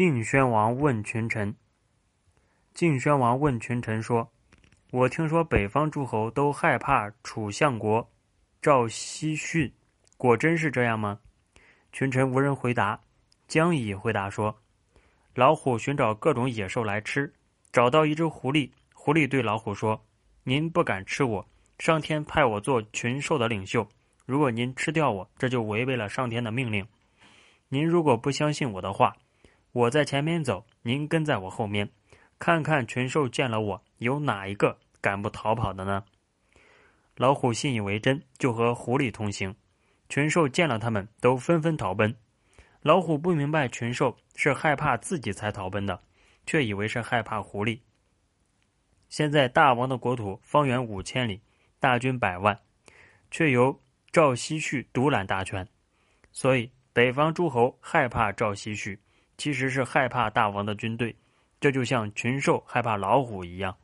[0.00, 1.54] 晋宣王问群臣。
[2.72, 4.32] 晋宣王问群臣说
[4.92, 8.10] ：“我听说北方诸侯都害怕楚相国
[8.62, 9.70] 赵奚逊，
[10.16, 11.20] 果真是这样吗？”
[11.92, 12.98] 群臣无人回答。
[13.46, 14.58] 姜乙回答说
[15.36, 17.30] ：“老虎寻找各种野兽来吃，
[17.70, 18.70] 找到一只狐狸。
[18.94, 20.02] 狐狸对老虎说
[20.44, 21.46] ：‘您不敢吃我，
[21.78, 23.86] 上天派我做群兽的领袖。
[24.24, 26.88] 如果您吃掉我，这就违背了上天的命令。
[27.68, 29.14] 您如果不相信我的话。’”
[29.72, 31.90] 我在前面走，您跟在我后面，
[32.40, 36.04] 看看群兽见了我，有哪一个敢不逃跑的呢？
[37.14, 39.54] 老虎信以为真，就和狐狸同行。
[40.08, 42.16] 群兽见了他们，都纷纷逃奔。
[42.82, 46.02] 老虎不明白群兽是害怕自己才逃奔的，
[46.46, 47.78] 却以为是害怕狐狸。
[49.08, 51.42] 现在大王的国土方圆五千里，
[51.78, 52.58] 大军百万，
[53.30, 53.80] 却由
[54.10, 55.68] 赵西旭独揽大权，
[56.32, 58.98] 所以北方诸侯害怕赵西旭。
[59.40, 61.16] 其实是害怕大王的军队，
[61.58, 63.74] 这就像群兽害怕老虎一样。